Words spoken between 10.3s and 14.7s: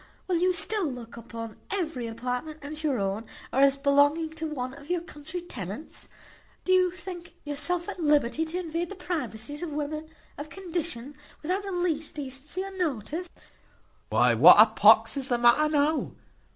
of condition, without the least decency or notice?" "Why, what a